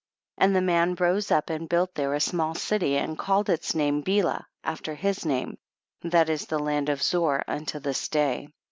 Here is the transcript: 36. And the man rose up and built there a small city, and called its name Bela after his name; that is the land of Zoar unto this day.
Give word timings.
36. 0.39 0.47
And 0.47 0.55
the 0.55 0.65
man 0.65 0.95
rose 0.95 1.29
up 1.29 1.51
and 1.51 1.69
built 1.69 1.93
there 1.93 2.15
a 2.15 2.19
small 2.19 2.55
city, 2.55 2.97
and 2.97 3.19
called 3.19 3.49
its 3.51 3.75
name 3.75 4.01
Bela 4.01 4.47
after 4.63 4.95
his 4.95 5.27
name; 5.27 5.59
that 6.01 6.27
is 6.27 6.47
the 6.47 6.57
land 6.57 6.89
of 6.89 7.03
Zoar 7.03 7.43
unto 7.47 7.77
this 7.77 8.07
day. 8.07 8.49